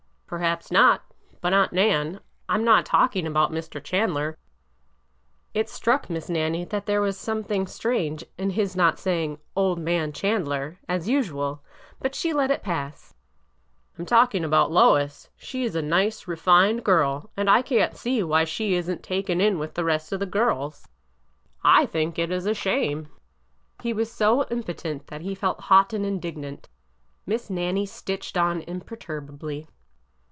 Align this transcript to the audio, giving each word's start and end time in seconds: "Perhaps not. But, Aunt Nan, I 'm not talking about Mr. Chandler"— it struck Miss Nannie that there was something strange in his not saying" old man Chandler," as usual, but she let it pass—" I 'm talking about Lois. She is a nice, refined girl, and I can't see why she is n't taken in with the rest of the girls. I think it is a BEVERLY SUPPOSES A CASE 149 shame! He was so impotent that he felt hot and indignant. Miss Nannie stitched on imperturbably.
"Perhaps 0.41 0.71
not. 0.71 1.01
But, 1.41 1.51
Aunt 1.51 1.73
Nan, 1.73 2.21
I 2.47 2.55
'm 2.55 2.63
not 2.63 2.85
talking 2.85 3.27
about 3.27 3.51
Mr. 3.51 3.83
Chandler"— 3.83 4.37
it 5.53 5.67
struck 5.67 6.09
Miss 6.09 6.29
Nannie 6.29 6.63
that 6.63 6.85
there 6.85 7.01
was 7.01 7.17
something 7.17 7.67
strange 7.67 8.23
in 8.37 8.51
his 8.51 8.73
not 8.73 8.97
saying" 8.97 9.39
old 9.57 9.77
man 9.77 10.13
Chandler," 10.13 10.77
as 10.87 11.09
usual, 11.09 11.61
but 11.99 12.15
she 12.15 12.31
let 12.31 12.49
it 12.49 12.63
pass—" 12.63 13.13
I 13.95 14.01
'm 14.01 14.05
talking 14.05 14.45
about 14.45 14.71
Lois. 14.71 15.27
She 15.35 15.65
is 15.65 15.75
a 15.75 15.81
nice, 15.81 16.29
refined 16.29 16.85
girl, 16.85 17.29
and 17.35 17.49
I 17.49 17.61
can't 17.61 17.97
see 17.97 18.23
why 18.23 18.45
she 18.45 18.73
is 18.75 18.89
n't 18.89 19.03
taken 19.03 19.41
in 19.41 19.59
with 19.59 19.73
the 19.73 19.83
rest 19.83 20.13
of 20.13 20.21
the 20.21 20.25
girls. 20.25 20.87
I 21.61 21.85
think 21.85 22.17
it 22.17 22.31
is 22.31 22.45
a 22.45 22.51
BEVERLY 22.51 22.55
SUPPOSES 22.55 22.63
A 22.63 22.69
CASE 22.69 22.95
149 23.83 23.83
shame! 23.83 23.83
He 23.83 23.91
was 23.91 24.09
so 24.09 24.43
impotent 24.47 25.07
that 25.07 25.27
he 25.27 25.35
felt 25.35 25.59
hot 25.67 25.91
and 25.91 26.05
indignant. 26.05 26.69
Miss 27.25 27.49
Nannie 27.49 27.85
stitched 27.85 28.37
on 28.37 28.61
imperturbably. 28.61 29.67